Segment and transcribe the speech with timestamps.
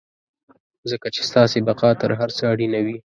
[0.91, 2.97] ځکه چې ستاسې بقا تر هر څه اړينه وي.